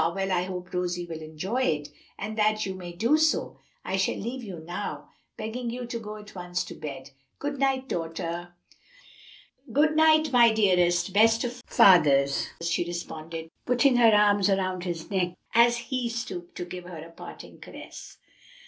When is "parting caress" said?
17.11-18.17